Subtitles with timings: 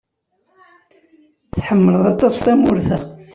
[1.65, 2.97] Ḥemmleɣ aṭas tamurt-a.